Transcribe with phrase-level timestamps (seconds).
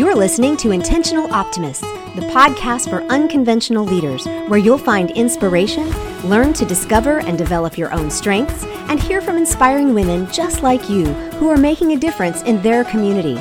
[0.00, 5.90] You're listening to Intentional Optimists, the podcast for unconventional leaders, where you'll find inspiration,
[6.26, 10.88] learn to discover and develop your own strengths, and hear from inspiring women just like
[10.88, 13.38] you who are making a difference in their community.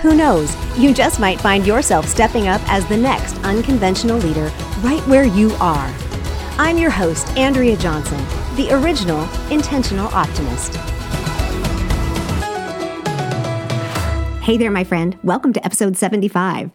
[0.00, 4.52] Who knows, you just might find yourself stepping up as the next unconventional leader
[4.82, 5.92] right where you are.
[6.58, 8.24] I'm your host, Andrea Johnson,
[8.54, 10.78] the original Intentional Optimist.
[14.48, 15.18] Hey there, my friend.
[15.22, 16.70] Welcome to episode 75.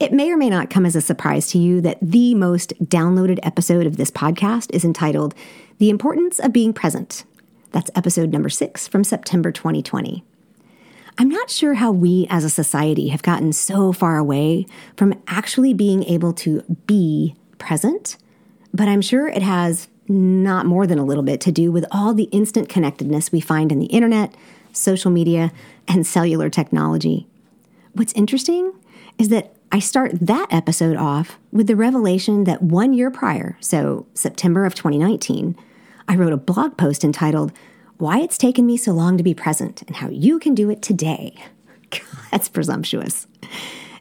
[0.00, 3.38] It may or may not come as a surprise to you that the most downloaded
[3.44, 5.32] episode of this podcast is entitled
[5.78, 7.22] The Importance of Being Present.
[7.70, 10.24] That's episode number six from September 2020.
[11.16, 15.74] I'm not sure how we as a society have gotten so far away from actually
[15.74, 18.16] being able to be present,
[18.74, 22.14] but I'm sure it has not more than a little bit to do with all
[22.14, 24.34] the instant connectedness we find in the internet,
[24.72, 25.52] social media,
[25.86, 27.26] and cellular technology.
[27.92, 28.72] What's interesting
[29.18, 34.06] is that I start that episode off with the revelation that one year prior, so
[34.14, 35.56] September of 2019,
[36.08, 37.52] I wrote a blog post entitled,
[37.98, 40.82] Why It's Taken Me So Long to Be Present and How You Can Do It
[40.82, 41.34] Today.
[41.90, 43.26] God, that's presumptuous.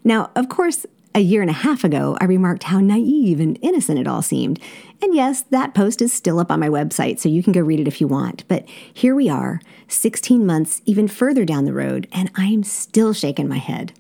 [0.03, 3.99] Now, of course, a year and a half ago, I remarked how naive and innocent
[3.99, 4.59] it all seemed.
[5.01, 7.79] And yes, that post is still up on my website, so you can go read
[7.79, 8.47] it if you want.
[8.47, 13.47] But here we are, 16 months even further down the road, and I'm still shaking
[13.47, 13.93] my head.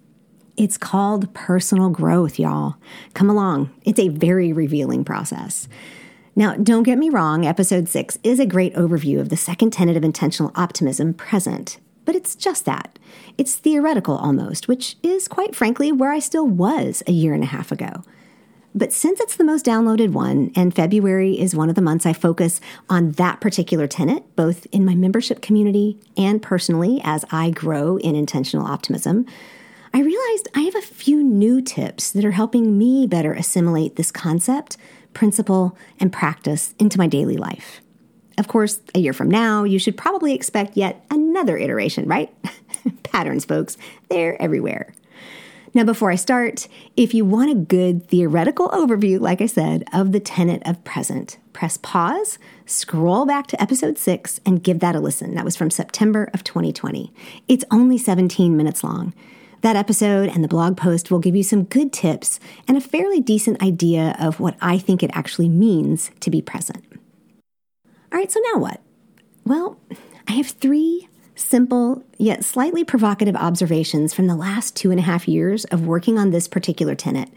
[0.57, 2.75] It's called personal growth, y'all.
[3.13, 5.67] Come along, it's a very revealing process.
[6.35, 9.97] Now, don't get me wrong, episode six is a great overview of the second tenet
[9.97, 11.77] of intentional optimism present.
[12.05, 12.97] But it's just that.
[13.37, 17.47] It's theoretical almost, which is quite frankly where I still was a year and a
[17.47, 18.03] half ago.
[18.73, 22.13] But since it's the most downloaded one, and February is one of the months I
[22.13, 27.97] focus on that particular tenet, both in my membership community and personally as I grow
[27.97, 29.25] in intentional optimism,
[29.93, 34.09] I realized I have a few new tips that are helping me better assimilate this
[34.09, 34.77] concept,
[35.13, 37.81] principle, and practice into my daily life.
[38.37, 42.33] Of course, a year from now, you should probably expect yet another iteration, right?
[43.03, 43.77] Patterns, folks,
[44.09, 44.93] they're everywhere.
[45.73, 50.11] Now, before I start, if you want a good theoretical overview, like I said, of
[50.11, 54.99] the tenet of present, press pause, scroll back to episode six, and give that a
[54.99, 55.33] listen.
[55.35, 57.13] That was from September of 2020.
[57.47, 59.13] It's only 17 minutes long.
[59.61, 63.21] That episode and the blog post will give you some good tips and a fairly
[63.21, 66.83] decent idea of what I think it actually means to be present.
[68.11, 68.81] All right, so now what?
[69.45, 69.79] Well,
[70.27, 75.27] I have three simple yet slightly provocative observations from the last two and a half
[75.27, 77.29] years of working on this particular tenet,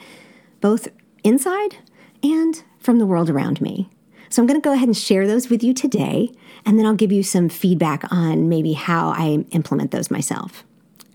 [0.61, 0.89] both
[1.23, 1.77] inside
[2.23, 3.89] and from the world around me.
[4.29, 6.33] So I'm going to go ahead and share those with you today,
[6.67, 10.65] and then I'll give you some feedback on maybe how I implement those myself.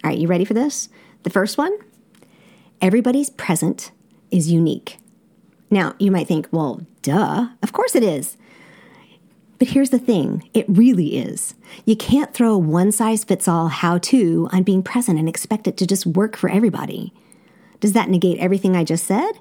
[0.03, 0.88] All right, you ready for this?
[1.24, 1.78] The first one
[2.81, 3.92] everybody's present
[4.31, 5.00] is unique.
[5.69, 8.38] Now, you might think, well, duh, of course it is.
[9.59, 11.53] But here's the thing it really is.
[11.86, 15.68] You can't throw a one size fits all how to on being present and expect
[15.68, 17.14] it to just work for everybody.
[17.81, 19.34] Does that negate everything I just said?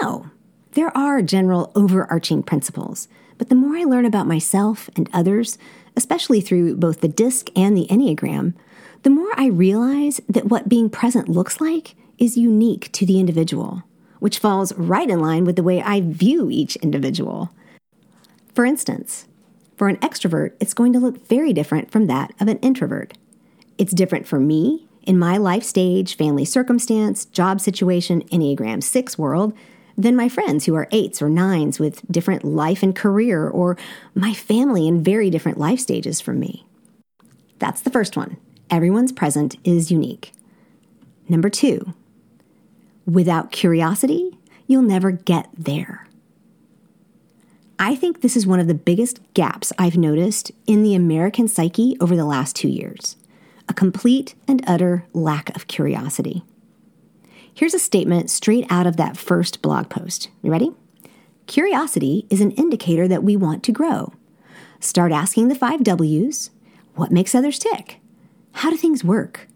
[0.00, 0.30] No.
[0.72, 5.58] There are general overarching principles, but the more I learn about myself and others,
[5.96, 8.54] especially through both the DISC and the Enneagram,
[9.02, 13.82] the more I realize that what being present looks like is unique to the individual,
[14.18, 17.50] which falls right in line with the way I view each individual.
[18.54, 19.26] For instance,
[19.82, 23.14] for an extrovert, it's going to look very different from that of an introvert.
[23.78, 29.52] It's different for me in my life stage, family circumstance, job situation, Enneagram 6 world
[29.98, 33.76] than my friends who are eights or nines with different life and career, or
[34.14, 36.64] my family in very different life stages from me.
[37.58, 38.36] That's the first one.
[38.70, 40.30] Everyone's present is unique.
[41.28, 41.92] Number two,
[43.04, 44.38] without curiosity,
[44.68, 46.06] you'll never get there.
[47.84, 51.96] I think this is one of the biggest gaps I've noticed in the American psyche
[52.00, 53.16] over the last two years
[53.68, 56.44] a complete and utter lack of curiosity.
[57.52, 60.28] Here's a statement straight out of that first blog post.
[60.42, 60.70] You ready?
[61.46, 64.12] Curiosity is an indicator that we want to grow.
[64.78, 66.50] Start asking the five W's
[66.94, 67.98] what makes others tick?
[68.52, 69.48] How do things work?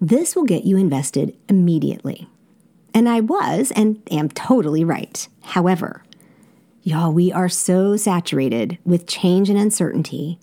[0.00, 2.28] This will get you invested immediately.
[2.92, 5.28] And I was and am totally right.
[5.42, 6.02] However,
[6.86, 10.38] Y'all, we are so saturated with change and uncertainty,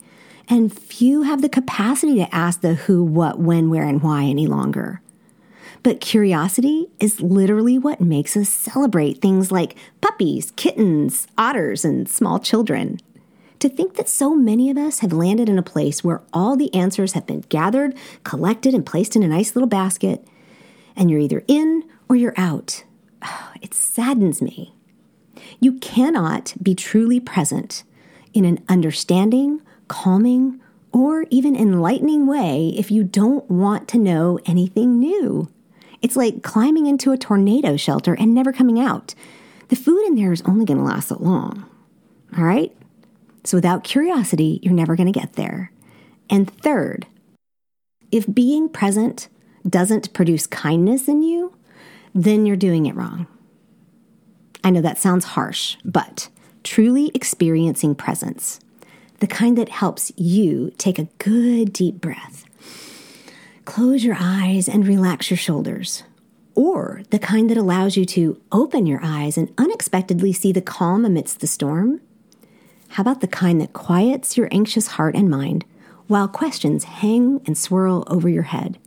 [0.50, 4.48] and few have the capacity to ask the who, what, when, where, and why any
[4.48, 5.04] longer.
[5.84, 12.40] But curiosity is literally what makes us celebrate things like puppies, kittens, otters, and small
[12.40, 12.98] children.
[13.60, 16.74] To think that so many of us have landed in a place where all the
[16.74, 20.28] answers have been gathered, collected, and placed in a nice little basket,
[20.96, 22.84] and you're either in or you're out.
[23.62, 24.74] It saddens me.
[25.60, 27.84] You cannot be truly present
[28.34, 30.60] in an understanding, calming,
[30.92, 35.50] or even enlightening way if you don't want to know anything new.
[36.02, 39.14] It's like climbing into a tornado shelter and never coming out.
[39.70, 41.66] The food in there is only going to last so long.
[42.38, 42.76] All right?
[43.44, 45.72] So without curiosity, you're never going to get there.
[46.30, 47.08] And third,
[48.12, 49.30] if being present
[49.68, 51.56] doesn't produce kindness in you,
[52.14, 53.28] then you're doing it wrong.
[54.64, 56.30] I know that sounds harsh, but
[56.64, 58.60] truly experiencing presence,
[59.20, 62.46] the kind that helps you take a good deep breath,
[63.66, 66.04] close your eyes and relax your shoulders,
[66.54, 71.06] or the kind that allows you to open your eyes and unexpectedly see the calm
[71.06, 72.02] amidst the storm.
[72.90, 75.66] How about the kind that quiets your anxious heart and mind
[76.08, 78.78] while questions hang and swirl over your head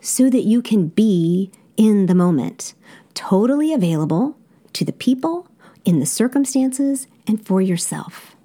[0.00, 2.74] so that you can be in the moment,
[3.14, 4.36] totally available
[4.74, 5.48] to the people,
[5.84, 8.36] in the circumstances, and for yourself.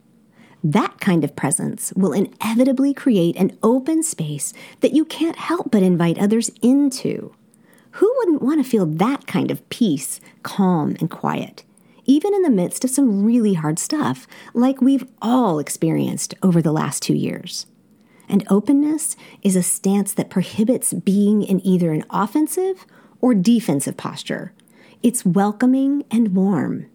[0.63, 4.51] That kind of presence will inevitably create an open space
[4.81, 7.35] that you can't help but invite others into.
[7.91, 11.63] Who wouldn't want to feel that kind of peace, calm, and quiet,
[12.05, 16.73] even in the midst of some really hard stuff like we've all experienced over the
[16.73, 17.67] last two years?
[18.27, 22.87] And openness is a stance that prohibits being in either an offensive
[23.21, 24.51] or defensive posture.
[25.05, 26.87] It's welcoming and warm.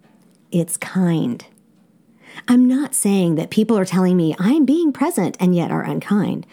[0.50, 1.46] It's kind.
[2.48, 6.44] I'm not saying that people are telling me I'm being present and yet are unkind.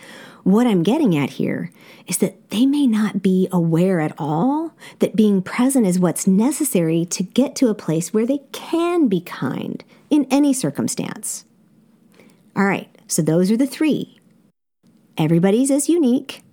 [0.44, 1.72] What I'm getting at here
[2.06, 7.06] is that they may not be aware at all that being present is what's necessary
[7.06, 11.44] to get to a place where they can be kind in any circumstance.
[12.56, 14.20] All right, so those are the three.
[15.18, 16.44] Everybody's is unique.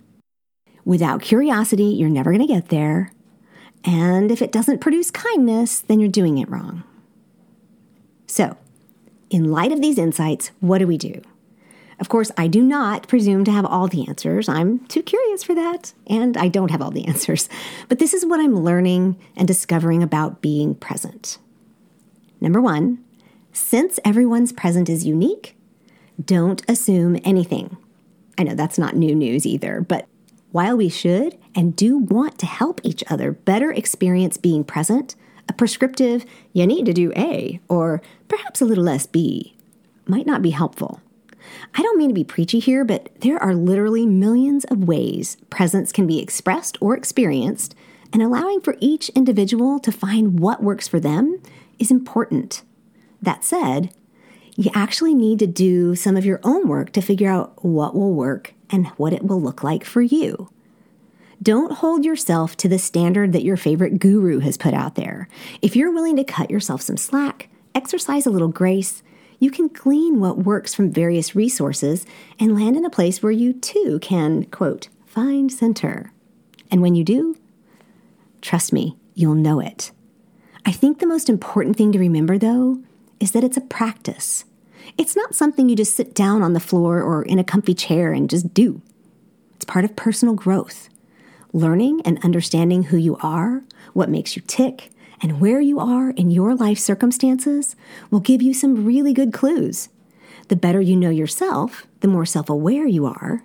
[0.83, 3.11] Without curiosity, you're never going to get there.
[3.85, 6.83] And if it doesn't produce kindness, then you're doing it wrong.
[8.25, 8.57] So,
[9.29, 11.21] in light of these insights, what do we do?
[11.99, 14.49] Of course, I do not presume to have all the answers.
[14.49, 17.47] I'm too curious for that, and I don't have all the answers.
[17.87, 21.37] But this is what I'm learning and discovering about being present.
[22.41, 23.03] Number one,
[23.53, 25.55] since everyone's present is unique,
[26.23, 27.77] don't assume anything.
[28.37, 30.07] I know that's not new news either, but
[30.55, 35.13] while we should and do want to help each other better experience being present,
[35.49, 39.53] a prescriptive, you need to do A, or perhaps a little less B,
[40.07, 41.01] might not be helpful.
[41.73, 45.91] I don't mean to be preachy here, but there are literally millions of ways presence
[45.91, 47.75] can be expressed or experienced,
[48.13, 51.41] and allowing for each individual to find what works for them
[51.79, 52.63] is important.
[53.21, 53.93] That said,
[54.55, 58.13] you actually need to do some of your own work to figure out what will
[58.13, 60.49] work and what it will look like for you.
[61.41, 65.27] Don't hold yourself to the standard that your favorite guru has put out there.
[65.61, 69.03] If you're willing to cut yourself some slack, exercise a little grace,
[69.39, 72.05] you can glean what works from various resources
[72.39, 76.13] and land in a place where you too can, quote, find center.
[76.71, 77.37] And when you do,
[78.41, 79.91] trust me, you'll know it.
[80.65, 82.81] I think the most important thing to remember, though,
[83.19, 84.45] is that it's a practice.
[84.97, 88.11] It's not something you just sit down on the floor or in a comfy chair
[88.11, 88.81] and just do.
[89.55, 90.89] It's part of personal growth.
[91.53, 96.29] Learning and understanding who you are, what makes you tick, and where you are in
[96.29, 97.75] your life circumstances
[98.11, 99.89] will give you some really good clues.
[100.49, 103.43] The better you know yourself, the more self aware you are,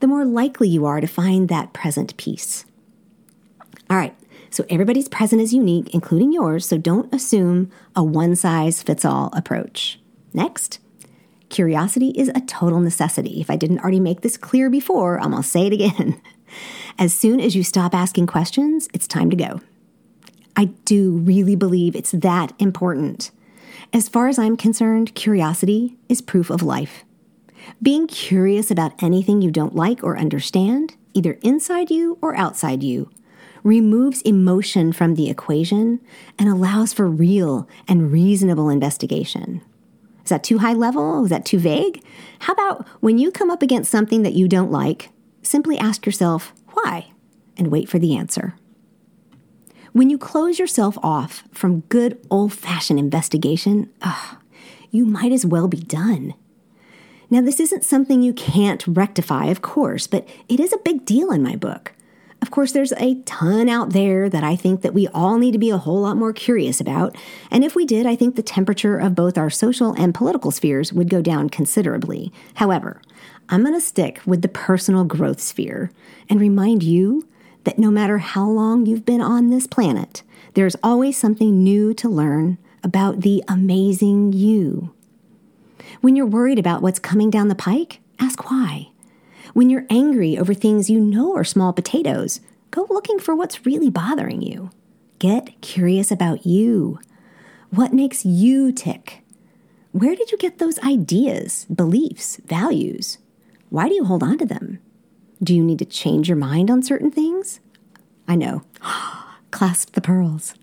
[0.00, 2.66] the more likely you are to find that present peace.
[3.88, 4.14] All right,
[4.50, 9.30] so everybody's present is unique, including yours, so don't assume a one size fits all
[9.32, 9.98] approach.
[10.34, 10.80] Next,
[11.48, 13.40] curiosity is a total necessity.
[13.40, 16.20] If I didn't already make this clear before, I'm gonna say it again.
[16.98, 19.60] As soon as you stop asking questions, it's time to go.
[20.56, 23.30] I do really believe it's that important.
[23.92, 27.04] As far as I'm concerned, curiosity is proof of life.
[27.80, 33.10] Being curious about anything you don't like or understand, either inside you or outside you,
[33.62, 36.00] removes emotion from the equation
[36.38, 39.62] and allows for real and reasonable investigation.
[40.24, 41.24] Is that too high level?
[41.24, 42.02] Is that too vague?
[42.40, 45.10] How about when you come up against something that you don't like,
[45.42, 47.08] simply ask yourself, why?
[47.56, 48.56] And wait for the answer.
[49.92, 54.38] When you close yourself off from good old fashioned investigation, ugh,
[54.90, 56.34] you might as well be done.
[57.30, 61.30] Now, this isn't something you can't rectify, of course, but it is a big deal
[61.30, 61.92] in my book.
[62.42, 65.58] Of course, there's a ton out there that I think that we all need to
[65.58, 67.16] be a whole lot more curious about.
[67.50, 70.92] And if we did, I think the temperature of both our social and political spheres
[70.92, 72.32] would go down considerably.
[72.54, 73.00] However,
[73.48, 75.90] I'm going to stick with the personal growth sphere
[76.28, 77.26] and remind you
[77.64, 80.22] that no matter how long you've been on this planet,
[80.54, 84.92] there's always something new to learn about the amazing you.
[86.00, 88.90] When you're worried about what's coming down the pike, ask why.
[89.54, 92.40] When you're angry over things you know are small potatoes,
[92.72, 94.70] go looking for what's really bothering you.
[95.20, 96.98] Get curious about you.
[97.70, 99.22] What makes you tick?
[99.92, 103.18] Where did you get those ideas, beliefs, values?
[103.70, 104.80] Why do you hold on to them?
[105.40, 107.60] Do you need to change your mind on certain things?
[108.26, 108.62] I know.
[109.52, 110.54] Clasp the pearls.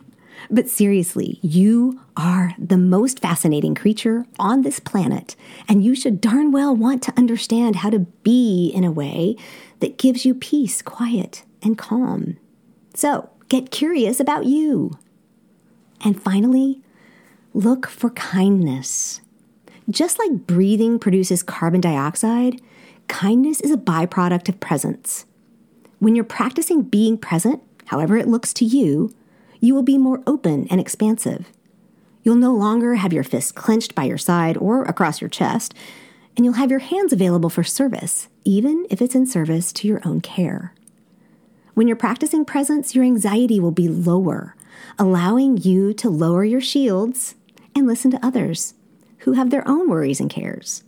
[0.49, 5.35] But seriously, you are the most fascinating creature on this planet,
[5.67, 9.35] and you should darn well want to understand how to be in a way
[9.79, 12.37] that gives you peace, quiet, and calm.
[12.93, 14.97] So get curious about you.
[16.03, 16.81] And finally,
[17.53, 19.21] look for kindness.
[19.89, 22.61] Just like breathing produces carbon dioxide,
[23.07, 25.25] kindness is a byproduct of presence.
[25.99, 29.13] When you're practicing being present, however it looks to you,
[29.61, 31.45] you will be more open and expansive.
[32.23, 35.73] You'll no longer have your fists clenched by your side or across your chest,
[36.35, 40.01] and you'll have your hands available for service, even if it's in service to your
[40.03, 40.73] own care.
[41.73, 44.55] When you're practicing presence, your anxiety will be lower,
[44.99, 47.35] allowing you to lower your shields
[47.75, 48.73] and listen to others
[49.19, 50.83] who have their own worries and cares.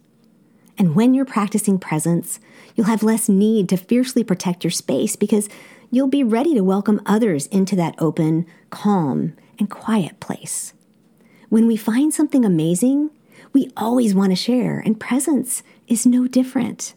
[0.77, 2.39] And when you're practicing presence,
[2.75, 5.47] you'll have less need to fiercely protect your space because
[5.93, 10.73] you'll be ready to welcome others into that open, calm, and quiet place.
[11.49, 13.11] When we find something amazing,
[13.53, 16.95] we always want to share, and presence is no different.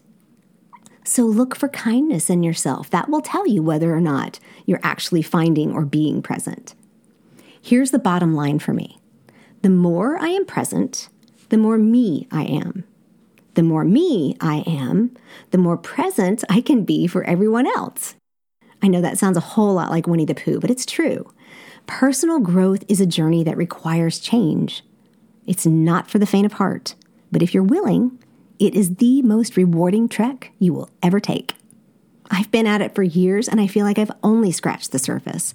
[1.03, 2.89] So look for kindness in yourself.
[2.89, 6.73] That will tell you whether or not you're actually finding or being present.
[7.61, 8.97] Here's the bottom line for me
[9.61, 11.09] the more I am present,
[11.49, 12.83] the more me I am.
[13.53, 15.15] The more me I am,
[15.51, 18.16] the more present I can be for everyone else.
[18.81, 21.31] I know that sounds a whole lot like Winnie the Pooh, but it's true.
[21.87, 24.83] Personal growth is a journey that requires change.
[25.45, 26.95] It's not for the faint of heart,
[27.31, 28.19] but if you're willing,
[28.59, 31.55] it is the most rewarding trek you will ever take.
[32.29, 35.53] I've been at it for years and I feel like I've only scratched the surface.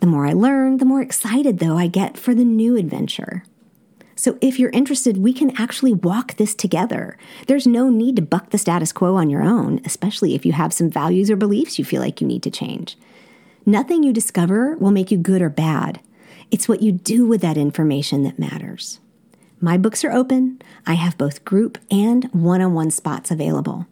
[0.00, 3.42] The more I learn, the more excited, though, I get for the new adventure.
[4.18, 7.16] So if you're interested, we can actually walk this together.
[7.46, 10.72] There's no need to buck the status quo on your own, especially if you have
[10.72, 12.98] some values or beliefs you feel like you need to change.
[13.64, 16.00] Nothing you discover will make you good or bad.
[16.50, 18.98] It's what you do with that information that matters.
[19.60, 20.60] My books are open.
[20.84, 23.86] I have both group and one on one spots available.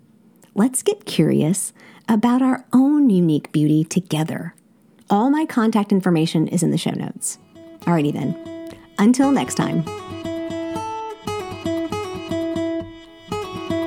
[0.56, 1.72] Let's get curious
[2.08, 4.56] about our own unique beauty together.
[5.08, 7.38] All my contact information is in the show notes.
[7.82, 8.74] Alrighty then.
[8.98, 9.84] Until next time.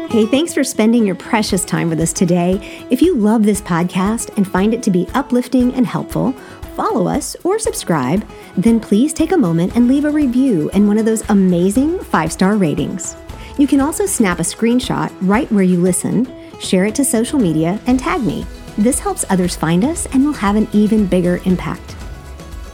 [0.10, 2.88] Hey, thanks for spending your precious time with us today.
[2.90, 6.32] If you love this podcast and find it to be uplifting and helpful,
[6.76, 10.98] follow us or subscribe, then please take a moment and leave a review and one
[10.98, 13.16] of those amazing five star ratings.
[13.60, 16.28] You can also snap a screenshot right where you listen,
[16.60, 18.48] share it to social media, and tag me.
[18.80, 21.96] This helps others find us and will have an even bigger impact.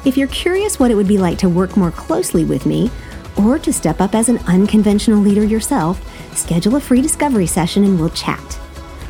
[0.06, 2.90] If you're curious what it would be like to work more closely with me,
[3.38, 6.02] or to step up as an unconventional leader yourself,
[6.36, 8.60] schedule a free discovery session and we'll chat.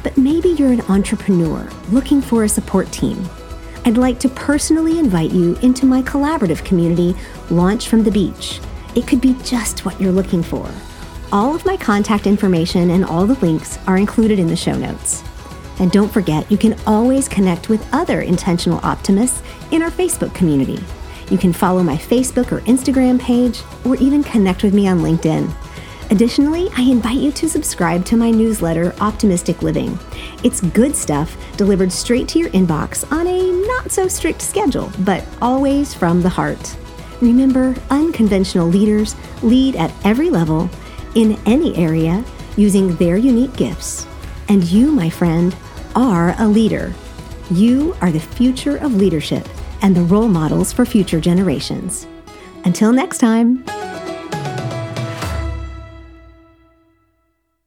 [0.03, 3.24] But maybe you're an entrepreneur looking for a support team.
[3.86, 7.15] I'd like to personally invite you into my collaborative community,
[7.50, 8.60] Launch from the Beach.
[8.96, 10.70] It could be just what you're looking for.
[11.32, 15.24] All of my contact information and all the links are included in the show notes.
[15.79, 20.82] And don't forget, you can always connect with other intentional optimists in our Facebook community.
[21.29, 25.51] You can follow my Facebook or Instagram page, or even connect with me on LinkedIn.
[26.12, 29.98] Additionally, I invite you to subscribe to my newsletter, Optimistic Living.
[30.44, 35.25] It's good stuff delivered straight to your inbox on a not so strict schedule, but
[35.41, 36.77] always from the heart.
[37.22, 40.70] Remember, unconventional leaders lead at every level,
[41.15, 42.24] in any area,
[42.55, 44.05] using their unique gifts.
[44.48, 45.55] And you, my friend,
[45.96, 46.94] are a leader.
[47.50, 49.48] You are the future of leadership
[49.86, 52.08] and the role models for future generations.
[52.63, 53.63] Until next time.